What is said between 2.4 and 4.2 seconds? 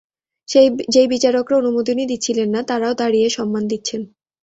না, তারাও দাঁড়িয়ে সম্মান দিচ্ছেন!